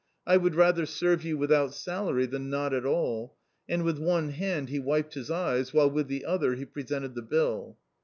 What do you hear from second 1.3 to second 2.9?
without salary than not at